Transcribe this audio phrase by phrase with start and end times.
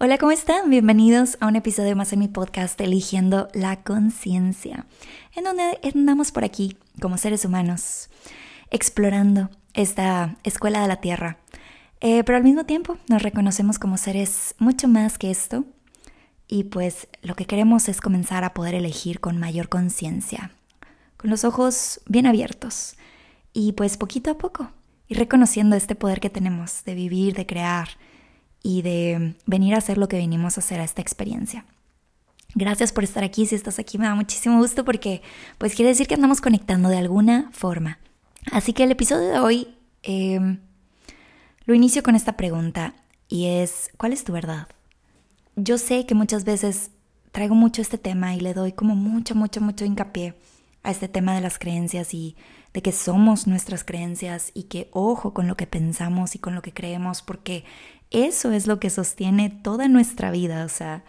[0.00, 0.70] Hola, ¿cómo están?
[0.70, 4.86] Bienvenidos a un episodio más en mi podcast Eligiendo la Conciencia,
[5.34, 8.08] en donde andamos por aquí como seres humanos,
[8.70, 11.38] explorando esta escuela de la Tierra.
[12.00, 15.64] Eh, pero al mismo tiempo nos reconocemos como seres mucho más que esto
[16.46, 20.52] y pues lo que queremos es comenzar a poder elegir con mayor conciencia,
[21.16, 22.96] con los ojos bien abiertos
[23.52, 24.70] y pues poquito a poco,
[25.08, 27.88] y reconociendo este poder que tenemos de vivir, de crear,
[28.62, 31.64] y de venir a hacer lo que vinimos a hacer a esta experiencia.
[32.54, 33.46] Gracias por estar aquí.
[33.46, 35.22] Si estás aquí me da muchísimo gusto porque
[35.58, 37.98] pues quiere decir que andamos conectando de alguna forma.
[38.50, 39.68] Así que el episodio de hoy
[40.02, 40.60] em,
[41.66, 42.94] lo inicio con esta pregunta
[43.28, 44.68] y es, ¿cuál es tu verdad?
[45.56, 46.90] Yo sé que muchas veces
[47.32, 50.34] traigo mucho este tema y le doy como mucho, mucho, mucho hincapié
[50.82, 52.36] a este tema de las creencias y
[52.72, 56.62] de que somos nuestras creencias y que ojo con lo que pensamos y con lo
[56.62, 57.64] que creemos porque
[58.10, 60.64] eso es lo que sostiene toda nuestra vida.
[60.64, 61.04] O sea,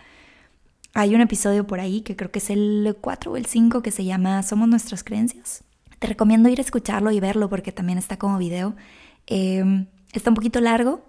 [0.93, 3.91] hay un episodio por ahí que creo que es el 4 o el 5 que
[3.91, 5.63] se llama Somos nuestras creencias.
[5.99, 8.75] Te recomiendo ir a escucharlo y verlo porque también está como video.
[9.27, 11.05] Em, está un poquito largo,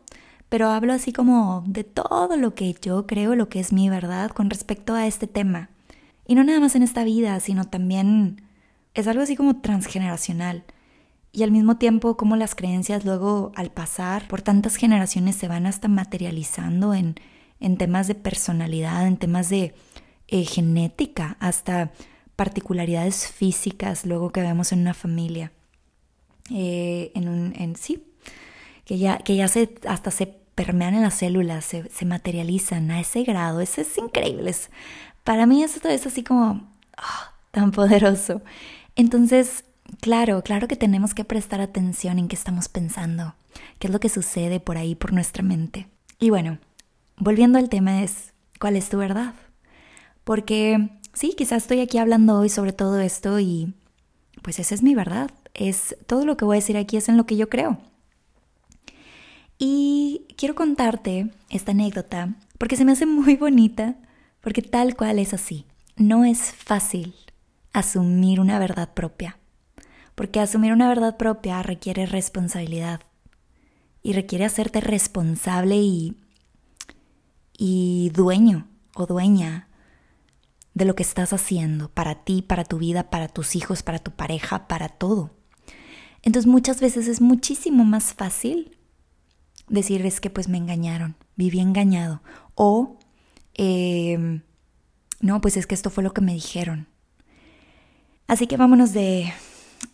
[0.48, 4.30] pero hablo así como de todo lo que yo creo, lo que es mi verdad
[4.30, 5.70] con respecto a este tema.
[6.26, 8.42] Y no nada más en esta vida, sino también
[8.94, 10.64] es algo así como transgeneracional
[11.32, 15.66] y al mismo tiempo como las creencias luego al pasar por tantas generaciones se van
[15.66, 17.14] hasta materializando en,
[17.60, 19.74] en temas de personalidad, en temas de
[20.28, 21.92] eh, genética, hasta
[22.36, 25.52] particularidades físicas luego que vemos en una familia.
[26.52, 28.02] Eh, en sí,
[28.84, 33.00] que ya, que ya se, hasta se permean en las células, se, se materializan a
[33.00, 34.52] ese grado, eso es increíble.
[35.22, 38.42] Para mí eso es así como ah, tan poderoso.
[38.96, 39.64] Entonces,
[39.98, 43.34] Claro, claro que tenemos que prestar atención en qué estamos pensando,
[43.78, 45.88] qué es lo que sucede por ahí, por nuestra mente.
[46.18, 46.58] Y bueno,
[47.16, 49.34] volviendo al tema es, ¿cuál es tu verdad?
[50.24, 53.74] Porque sí, quizás estoy aquí hablando hoy sobre todo esto y
[54.42, 55.30] pues esa es mi verdad.
[55.52, 57.78] Es todo lo que voy a decir aquí es en lo que yo creo.
[59.58, 63.96] Y quiero contarte esta anécdota porque se me hace muy bonita,
[64.40, 65.66] porque tal cual es así.
[65.96, 67.14] No es fácil
[67.72, 69.39] asumir una verdad propia
[70.20, 73.00] porque asumir una verdad propia requiere responsabilidad
[74.02, 76.14] y requiere hacerte responsable y,
[77.56, 79.70] y dueño o dueña
[80.74, 84.10] de lo que estás haciendo para ti, para tu vida, para tus hijos, para tu
[84.10, 85.30] pareja, para todo.
[86.20, 88.76] Entonces muchas veces es muchísimo más fácil
[89.70, 92.20] decir es que pues me engañaron, viví engañado
[92.56, 92.98] o
[93.54, 94.42] em,
[95.22, 96.88] no, pues es que esto fue lo que me dijeron.
[98.26, 99.32] Así que vámonos de,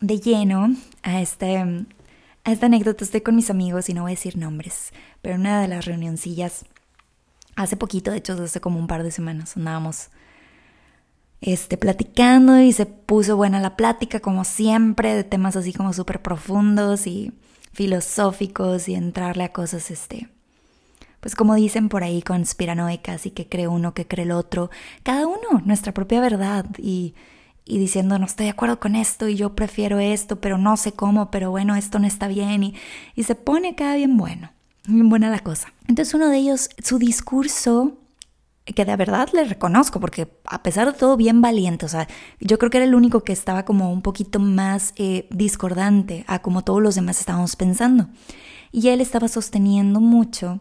[0.00, 1.64] de lleno a, este,
[2.44, 3.04] esta anécdota.
[3.04, 4.92] Estoy con mis amigos y no voy a decir nombres,
[5.22, 6.64] pero una de las reunioncillas,
[7.54, 10.10] hace poquito, de hecho, hace como un par de semanas, andábamos
[11.40, 16.22] este, platicando y se puso buena la plática, como siempre, de temas así como súper
[16.22, 17.32] profundos y
[17.72, 20.28] filosóficos y entrarle a cosas, este,
[21.20, 24.70] pues como dicen por ahí, conspiranoicas y que cree uno, que cree el otro,
[25.02, 27.14] cada uno, nuestra propia verdad y
[27.66, 30.92] y diciendo no estoy de acuerdo con esto y yo prefiero esto, pero no sé
[30.92, 32.74] cómo, pero bueno, esto no está bien y,
[33.14, 34.52] y se pone cada bien bueno,
[34.86, 35.72] bien buena la cosa.
[35.88, 37.98] Entonces uno de ellos, su discurso,
[38.64, 42.08] que de verdad le reconozco, porque a pesar de todo bien valiente, o sea,
[42.40, 46.40] yo creo que era el único que estaba como un poquito más eh, discordante a
[46.40, 48.08] como todos los demás estábamos pensando.
[48.72, 50.60] Y él estaba sosteniendo mucho,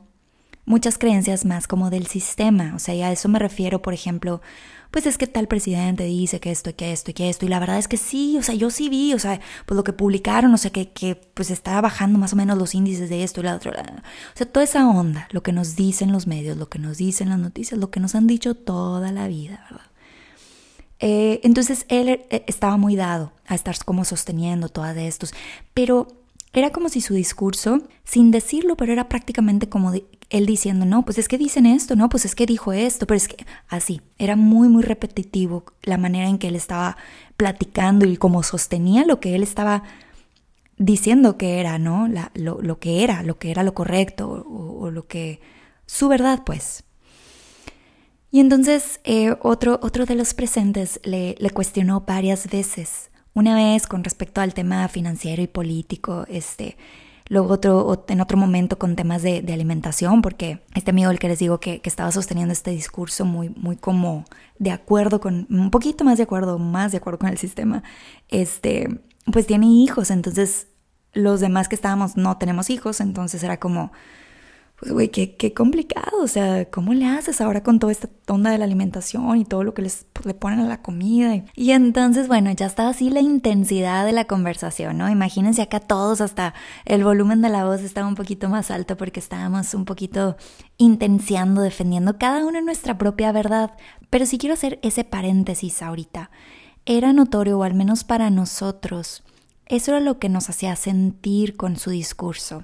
[0.65, 4.41] muchas creencias más como del sistema, o sea, y a eso me refiero, por ejemplo,
[4.91, 7.49] pues es que tal presidente dice que esto y que esto y que esto, y
[7.49, 9.93] la verdad es que sí, o sea, yo sí vi, o sea, pues lo que
[9.93, 13.41] publicaron, o sea, que, que pues estaba bajando más o menos los índices de esto
[13.41, 16.69] y la otra, o sea, toda esa onda, lo que nos dicen los medios, lo
[16.69, 19.85] que nos dicen las noticias, lo que nos han dicho toda la vida, ¿verdad?
[20.99, 25.33] Eh, entonces él eh, estaba muy dado a estar como sosteniendo todas estos,
[25.73, 26.07] pero
[26.55, 29.91] era como si su discurso, sin decirlo, pero era prácticamente como
[30.29, 33.17] él diciendo, no, pues es que dicen esto, no, pues es que dijo esto, pero
[33.17, 36.97] es que así, era muy, muy repetitivo la manera en que él estaba
[37.37, 39.83] platicando y como sostenía lo que él estaba
[40.77, 42.07] diciendo que era, ¿no?
[42.33, 45.41] Lo, que era, lo que era lo correcto o, lo que...
[45.85, 46.83] su verdad, pues.
[48.31, 53.85] Y entonces eh, otro, otro de los presentes le, le cuestionó varias veces una vez
[53.85, 56.77] con respecto al tema financiero y político, este,
[57.27, 61.39] luego otro, en otro momento con temas de, alimentación, porque este amigo el que les
[61.39, 64.23] digo que, estaba sosteniendo este discurso muy, muy como
[64.57, 67.83] de acuerdo con, un poquito más de acuerdo, más de acuerdo con el sistema,
[68.29, 69.01] este,
[69.31, 70.67] pues tiene hijos, entonces
[71.13, 73.91] los demás que estábamos no tenemos hijos, entonces era como,
[74.79, 78.51] pues güey, qué, qué, complicado, o sea, ¿cómo le haces ahora con toda esta onda
[78.51, 81.45] de la alimentación y todo lo que les pues, le ponen a la comida?
[81.55, 85.09] Y entonces, bueno, ya estaba así la intensidad de la conversación, ¿no?
[85.09, 89.21] Imagínense acá todos, hasta el volumen de la voz estaba un poquito más alto porque
[89.21, 90.35] estábamos un poquito
[90.77, 93.71] intenciando, defendiendo cada uno nuestra propia verdad.
[94.09, 96.31] Pero sí quiero hacer ese paréntesis ahorita.
[96.85, 99.23] Era notorio, o al menos para nosotros,
[99.67, 102.63] eso era lo que nos hacía sentir con su discurso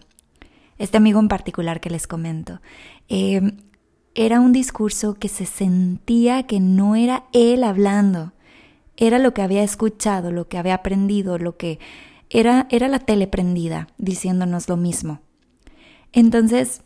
[0.81, 2.59] este amigo en particular que les comento,
[3.07, 3.57] em,
[4.15, 8.33] era un discurso que se sentía que no era él hablando,
[8.97, 11.79] era lo que había escuchado, lo que había aprendido, lo que
[12.31, 15.21] era, era la tele prendida diciéndonos lo mismo.
[16.13, 16.81] Entonces,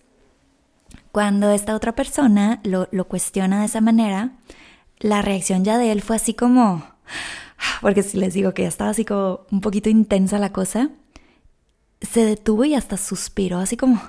[1.13, 4.33] cuando esta otra persona lo, lo cuestiona de esa manera,
[4.99, 6.83] la reacción ya de él fue así como,
[7.81, 10.89] porque si les digo que ya estaba así como un poquito intensa la cosa,
[12.01, 14.01] se detuvo y hasta suspiró, así como,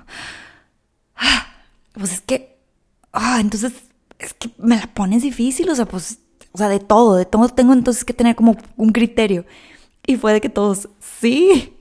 [1.16, 1.46] ah,
[1.92, 2.58] pues es que,
[3.12, 3.72] ah, entonces
[4.18, 6.18] es que me la pones difícil, o sea, pues,
[6.52, 9.44] o sea, de todo, de todo tengo entonces que tener como un criterio.
[10.06, 11.76] Y fue de que todos, sí,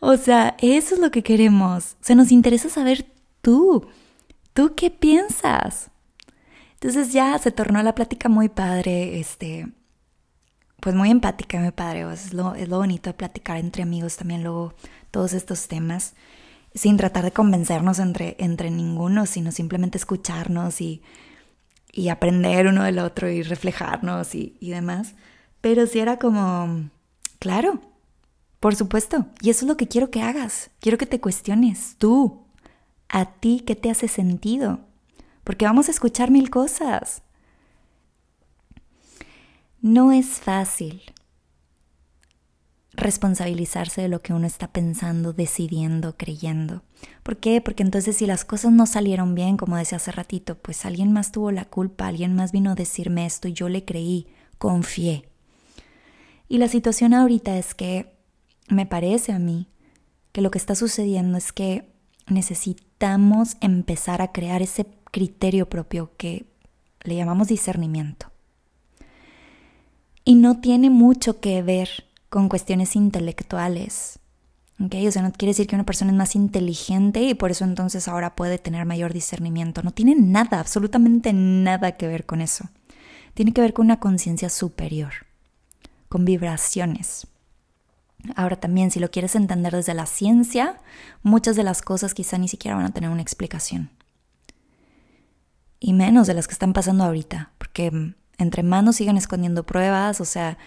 [0.00, 1.96] o sea, eso es lo que queremos.
[2.00, 3.06] O sea, nos interesa saber
[3.40, 3.86] tú,
[4.52, 5.90] tú qué piensas.
[6.74, 9.68] Entonces ya se tornó la plática muy padre, este,
[10.84, 12.02] pues muy empática, muy padre.
[12.12, 14.74] es, lo, es lo bonito de platicar entre amigos también luego
[15.10, 16.12] todos estos temas
[16.74, 21.00] sin tratar de convencernos entre, entre ninguno, sino simplemente escucharnos y,
[21.90, 25.14] y aprender uno del otro y reflejarnos y, y demás.
[25.62, 26.90] Pero si era como,
[27.38, 27.80] claro,
[28.60, 32.42] por supuesto, y eso es lo que quiero que hagas, quiero que te cuestiones tú,
[33.08, 34.80] a ti qué te hace sentido,
[35.44, 37.23] porque vamos a escuchar mil cosas.
[39.84, 41.02] No es fácil,
[42.92, 46.82] responsabilizarse de lo que uno está pensando, decidiendo, creyendo.
[47.22, 47.60] ¿Por qué?
[47.60, 51.32] Porque entonces si las cosas no salieron bien, como decía hace ratito, pues alguien más
[51.32, 54.26] tuvo la culpa, alguien más vino a decirme esto y yo le creí,
[54.56, 55.28] confié.
[56.48, 58.16] Y la situación ahorita es que
[58.70, 59.68] me parece a mí
[60.32, 61.92] que lo que está sucediendo es que
[62.26, 66.46] necesitamos empezar a crear ese criterio propio que
[67.02, 68.33] le llamamos discernimiento.
[70.24, 71.88] Y no tiene mucho que ver
[72.30, 74.18] con cuestiones intelectuales.
[74.84, 75.06] ¿Okay?
[75.06, 78.08] O sea, no quiere decir que una persona es más inteligente y por eso entonces
[78.08, 79.82] ahora puede tener mayor discernimiento.
[79.82, 82.68] No tiene nada, absolutamente nada que ver con eso.
[83.34, 85.12] Tiene que ver con una conciencia superior,
[86.08, 87.26] con vibraciones.
[88.36, 90.80] Ahora también, si lo quieres entender desde la ciencia,
[91.22, 93.90] muchas de las cosas quizá ni siquiera van a tener una explicación.
[95.78, 100.24] Y menos de las que están pasando ahorita, porque entre manos siguen escondiendo pruebas, o
[100.24, 100.58] sea,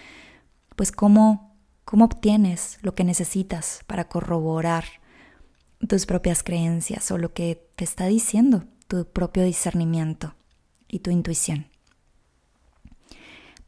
[0.76, 1.48] pues cómo
[1.88, 4.84] ¿Cómo obtienes lo que necesitas para corroborar
[5.88, 10.34] tus propias creencias o lo que te está diciendo tu propio discernimiento
[10.86, 11.66] y tu intuición?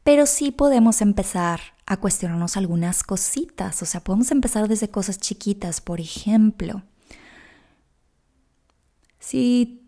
[0.03, 5.81] Pero sí podemos empezar a cuestionarnos algunas cositas, o sea, podemos empezar desde cosas chiquitas,
[5.81, 6.83] por ejemplo,
[9.17, 9.81] si,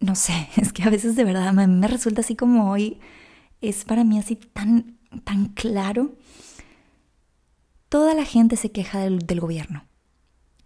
[0.00, 2.98] no sé, es que a veces de verdad me, me resulta así como hoy,
[3.62, 6.12] es para mí así tan, tan claro
[7.92, 9.84] toda la gente se queja del, gobierno.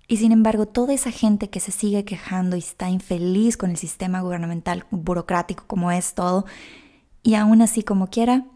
[0.07, 3.77] Y sin embargo, toda esa gente que se sigue quejando y está infeliz con el
[3.77, 6.47] sistema gubernamental burocrático como es todo,
[7.25, 8.47] y aún así como quiera,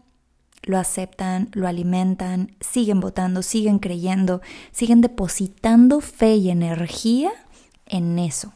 [0.63, 4.39] lo aceptan, lo alimentan, siguen votando, siguen creyendo,
[4.71, 7.33] siguen depositando fe y energía
[7.85, 8.53] en eso.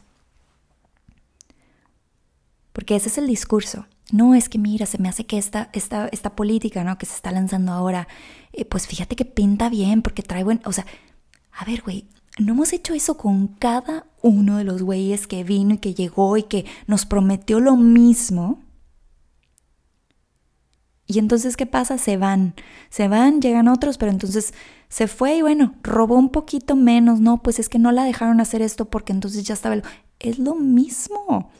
[2.72, 3.84] Porque ese es el discurso.
[4.12, 6.96] No es que mira, se me hace que esta, esta, esta política ¿no?
[6.96, 8.06] que se está lanzando ahora
[8.56, 10.86] eh, pues fíjate que pinta bien porque trae buen, o sea,
[11.52, 12.08] a ver, güey,
[12.38, 16.36] no hemos hecho eso con cada uno de los güeyes que vino y que llegó
[16.36, 18.62] y que nos prometió lo mismo.
[21.06, 21.98] Y entonces, ¿qué pasa?
[21.98, 22.54] Se van,
[22.88, 24.54] se van, llegan otros, pero entonces
[24.88, 28.40] se fue y bueno, robó un poquito menos, no, pues es que no la dejaron
[28.40, 29.76] hacer esto porque entonces ya estaba...
[30.18, 31.50] Es lo mismo.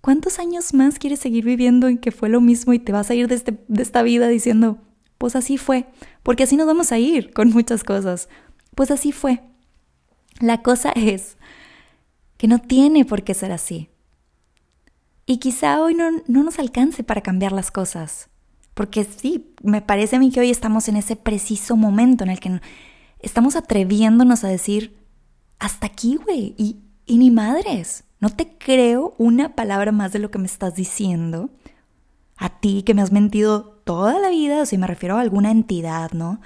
[0.00, 3.14] ¿Cuántos años más quieres seguir viviendo en que fue lo mismo y te vas a
[3.14, 4.78] ir de, este, de esta vida diciendo,
[5.18, 5.86] pues así fue,
[6.22, 8.28] porque así nos vamos a ir con muchas cosas.
[8.74, 9.42] Pues así fue.
[10.38, 11.36] La cosa es
[12.38, 13.90] que no tiene por qué ser así.
[15.26, 18.30] Y quizá hoy no, no nos alcance para cambiar las cosas.
[18.72, 22.40] Porque sí, me parece a mí que hoy estamos en ese preciso momento en el
[22.40, 22.60] que
[23.18, 24.96] estamos atreviéndonos a decir,
[25.58, 30.30] hasta aquí, güey, y, y ni madres, no te creo una palabra más de lo
[30.30, 31.50] que me estás diciendo.
[32.36, 35.50] A ti que me has mentido toda la vida, o si me refiero a alguna
[35.50, 36.40] entidad, ¿no?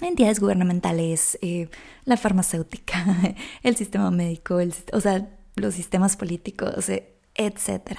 [0.00, 1.68] entidades gubernamentales, eh,
[2.04, 3.04] la farmacéutica,
[3.62, 4.58] el sistema médico,
[4.92, 7.98] o sea, los sistemas políticos, eh, etc.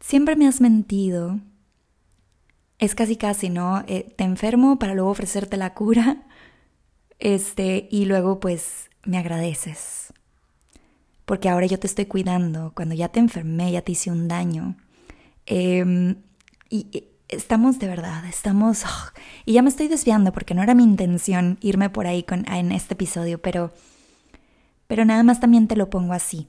[0.00, 1.40] Siempre me has mentido.
[2.78, 3.84] Es casi casi, ¿no?
[3.86, 6.22] Eh, te enfermo para luego ofrecerte la cura.
[7.18, 10.12] Este, y luego pues me agradeces.
[11.24, 12.72] Porque ahora yo te estoy cuidando.
[12.74, 14.76] Cuando ya te enfermé, ya te hice un daño.
[15.46, 16.16] Em,
[16.70, 18.84] y, estamos de verdad, estamos...
[19.44, 22.72] y ya me estoy desviando porque no era mi intención irme por ahí con, en
[22.72, 23.72] este episodio, pero...
[24.86, 26.46] Pero nada más también te lo pongo así.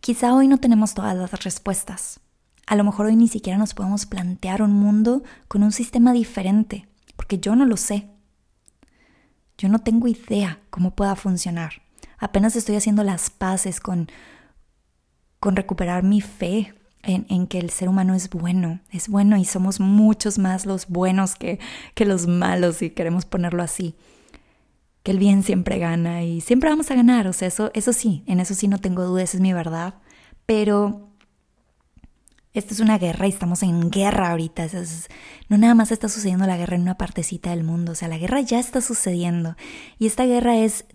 [0.00, 2.18] Quizá hoy no tenemos todas las respuestas.
[2.66, 6.88] A lo mejor hoy ni siquiera nos podemos plantear un mundo con un sistema diferente,
[7.14, 8.08] porque yo no lo sé.
[9.58, 11.82] Yo no tengo idea cómo pueda funcionar.
[12.18, 14.08] Apenas estoy haciendo las paces con,
[15.40, 19.80] con recuperar mi fe en, que el ser humano es bueno, es bueno y somos
[19.80, 21.60] muchos más los buenos que,
[21.94, 23.94] que los malos, si queremos ponerlo así.
[25.02, 28.24] Que el bien siempre gana y siempre vamos a ganar, o sea, eso, eso sí,
[28.26, 29.94] en eso sí no tengo dudas, es mi verdad.
[30.46, 31.10] Pero
[32.58, 34.66] esta es una guerra y estamos en guerra ahorita.
[35.48, 38.18] no nada más está sucediendo la guerra en una partecita del mundo, o sea, la
[38.18, 39.56] guerra ya está sucediendo.
[39.98, 40.86] Y esta guerra es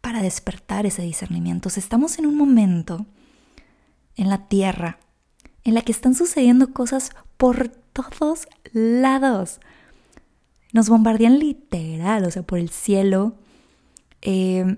[0.00, 1.68] para despertar ese discernimiento.
[1.68, 3.06] O sea, estamos en un momento
[4.16, 4.98] en la tierra,
[5.64, 9.60] en la que están sucediendo cosas por todos lados.
[10.72, 13.36] Nos bombardean literal, o sea, por el cielo.
[14.22, 14.76] Eh,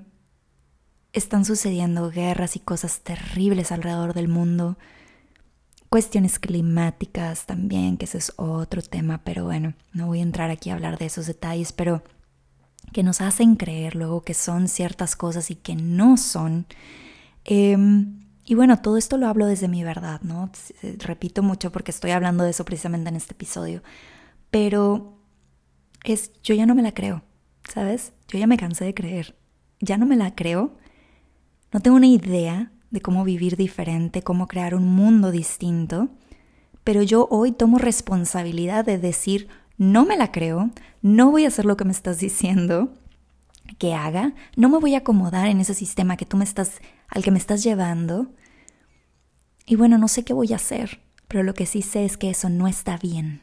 [1.13, 4.79] están sucediendo guerras y cosas terribles alrededor del mundo.
[5.89, 10.71] Cuestiones climáticas también, que ese es otro tema, pero bueno, no voy a entrar aquí
[10.71, 12.03] a hablar de esos detalles, pero
[12.93, 16.67] que nos hacen creer luego que son ciertas cosas y que no son.
[17.45, 17.77] Eh,
[18.49, 20.51] y bueno, todo esto lo hablo desde mi verdad, ¿no?
[21.01, 23.83] Repito mucho porque estoy hablando de eso precisamente en este episodio.
[24.51, 25.19] Pero
[26.03, 27.23] es, yo ya no me la creo,
[27.69, 28.15] ¿sabes?
[28.27, 29.37] Yo ya me cansé de creer.
[29.81, 30.79] Ya no me la creo.
[31.73, 36.09] No tengo una idea de cómo vivir diferente, cómo crear un mundo distinto.
[36.85, 40.71] Pero yo hoy tomo responsabilidad de decir, no me la creo,
[41.03, 42.93] no voy a hacer lo que me estás diciendo
[43.79, 47.23] que haga, no me voy a acomodar en ese sistema que tú me estás al
[47.23, 48.33] que me estás llevando.
[49.67, 52.31] Y bueno, no sé qué voy a hacer, pero lo que sí sé es que
[52.31, 53.43] eso no está bien.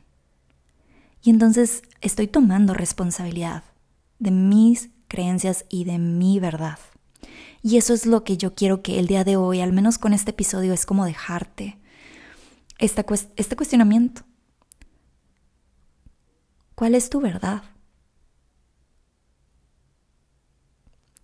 [1.22, 3.64] Y entonces estoy tomando responsabilidad
[4.18, 6.80] de mis creencias y de mi verdad.
[7.68, 10.14] Y eso es lo que yo quiero que el día de hoy, al menos con
[10.14, 11.80] este episodio, es como dejarte
[12.78, 13.04] este
[13.56, 14.22] cuestionamiento.
[16.76, 17.64] ¿Cuál es tu verdad?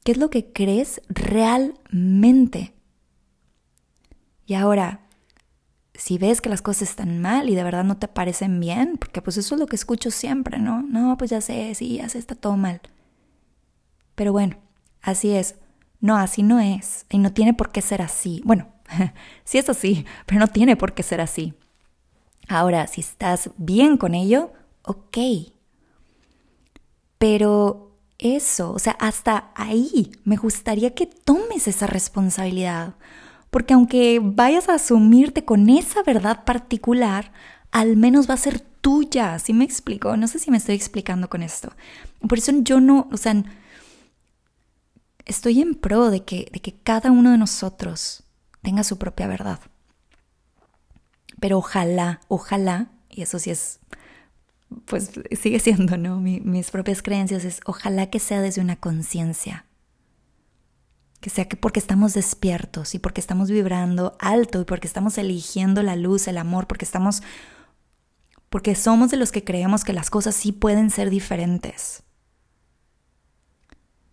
[0.04, 2.74] ¿Qué es lo que crees realmente?
[4.48, 5.02] Y ahora,
[5.94, 9.22] si ves que las cosas están mal y de verdad no te parecen bien, porque
[9.22, 10.82] pues eso es lo que escucho siempre, ¿no?
[10.82, 12.82] No, pues ya sé, sí, ya sé, está todo mal.
[14.16, 14.58] Pero bueno,
[15.04, 15.54] así es.
[16.02, 17.06] No, así no es.
[17.10, 18.42] Y no tiene por qué ser así.
[18.44, 18.68] Bueno,
[19.44, 21.54] sí es así, pero no tiene por qué ser así.
[22.50, 24.52] Ahora, si estás bien con ello,
[24.84, 25.18] ok.
[27.18, 32.96] Pero eso, o sea, hasta ahí me gustaría que tomes esa responsabilidad,
[33.50, 37.32] porque aunque vayas a asumirte con esa verdad particular,
[37.72, 40.18] al menos va a ser tuya, ¿sí me explico?
[40.18, 41.72] No sé si me estoy explicando con esto.
[42.28, 43.44] Por eso yo no, o sea,
[45.26, 48.24] estoy en pro de que, de que cada uno de nosotros
[48.62, 49.60] tenga su propia verdad.
[51.40, 53.80] Pero ojalá, ojalá, y eso sí es
[54.86, 56.20] pues sigue siendo, ¿no?
[56.20, 59.66] mis propias creencias es ojalá que sea desde una conciencia.
[61.20, 65.84] Que sea que porque estamos despiertos y porque estamos vibrando alto y porque estamos eligiendo
[65.84, 67.22] la luz, el amor, porque estamos
[68.50, 72.04] porque somos de los que creemos que las cosas sí pueden ser diferentes.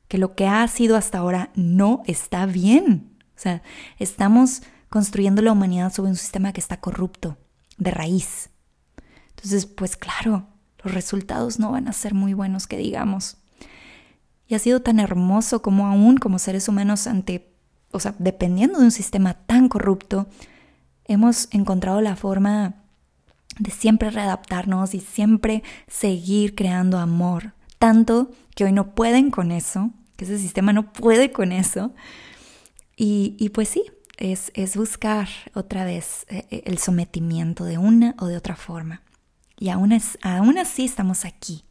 [0.09, 3.17] Que lo que ha sido hasta ahora no está bien.
[3.37, 3.63] O sea,
[3.99, 7.37] estamos construyendo la humanidad sobre un sistema que está corrupto,
[7.77, 8.51] de raíz.
[9.31, 10.49] Entonces, pues claro,
[10.83, 13.37] los resultados no van a ser muy buenos que digamos.
[14.47, 17.53] Y ha sido tan hermoso como aún como seres humanos ante,
[17.91, 20.27] o sea, dependiendo de un sistema tan corrupto,
[21.05, 22.75] hemos encontrado la forma
[23.59, 27.53] de siempre readaptarnos y siempre seguir creando amor.
[27.79, 31.95] Tanto que hoy no pueden con eso, que ese sistema no puede con eso.
[32.97, 33.85] Y, y pues sí,
[34.17, 39.03] es, es buscar otra vez eh, el sometimiento de una o de otra forma.
[39.59, 41.65] Y aún, es, aún así estamos aquí,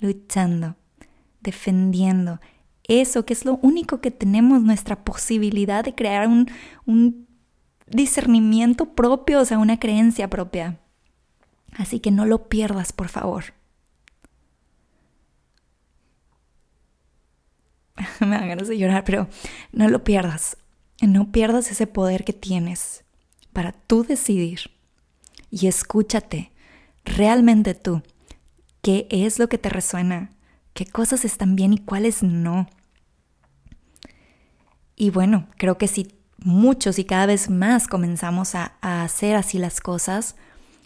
[0.00, 0.76] luchando,
[1.40, 2.40] defendiendo
[2.88, 6.50] eso que es lo único que tenemos, nuestra posibilidad de crear un,
[6.84, 7.26] un
[7.86, 10.78] discernimiento propio, o sea, una creencia propia.
[11.76, 13.55] Así que no lo pierdas, por favor.
[18.26, 19.28] Me dan ganas de llorar, pero
[19.72, 20.56] no lo pierdas.
[21.00, 23.04] No pierdas ese poder que tienes
[23.52, 24.70] para tú decidir.
[25.50, 26.52] Y escúchate,
[27.04, 28.02] realmente tú,
[28.82, 30.30] qué es lo que te resuena,
[30.74, 32.68] qué cosas están bien y cuáles no.
[34.96, 36.08] Y bueno, creo que si
[36.38, 40.36] muchos y cada vez más comenzamos a, hacer así las cosas,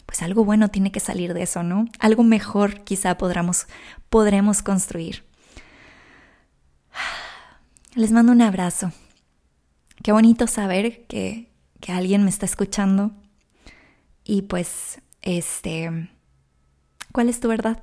[0.07, 1.87] pues algo bueno tiene que salir de eso, ¿no?
[1.99, 3.67] Algo mejor quizá podremos,
[4.09, 5.25] podremos construir.
[7.95, 8.93] Les mando un abrazo.
[10.03, 13.11] Qué bonito saber que, que alguien me está escuchando.
[14.25, 16.09] Y pues, este,
[17.13, 17.81] ¿cuál es tu verdad?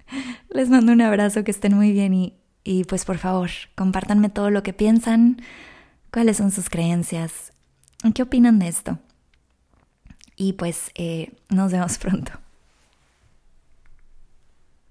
[0.50, 2.34] Les mando un abrazo, que estén muy bien y,
[2.64, 5.40] y pues por favor, compártanme todo lo que piensan,
[6.12, 7.52] cuáles son sus creencias,
[8.14, 8.98] qué opinan de esto.
[10.36, 12.32] Y pues eh, nos vemos pronto.